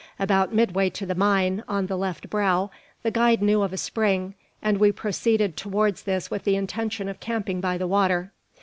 [0.17, 2.71] About midway to the mine, on the left brow,
[3.03, 7.19] the guide knew of a spring, and we proceeded towards this with the intention of
[7.19, 8.31] camping by the water.